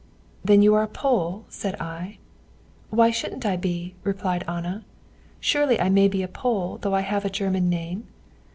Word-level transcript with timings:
"'Then 0.43 0.63
you 0.63 0.73
are 0.73 0.81
a 0.81 0.87
Pole?' 0.87 1.45
said 1.47 1.79
I. 1.79 2.17
"'Why 2.89 3.11
shouldn't 3.11 3.45
I 3.45 3.55
be?' 3.55 3.93
replied 4.03 4.43
Anna. 4.47 4.83
'Surely 5.39 5.79
I 5.79 5.89
may 5.89 6.07
be 6.07 6.23
a 6.23 6.27
Pole 6.27 6.79
though 6.81 6.95
I 6.95 7.01
have 7.01 7.23
a 7.23 7.29
German 7.29 7.69
name? 7.69 8.07